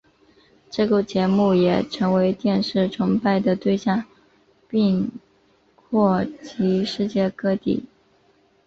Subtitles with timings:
[0.71, 4.03] 这个节目也成为电视崇拜的对象
[4.67, 5.11] 并
[5.75, 7.85] 扩及世界各地。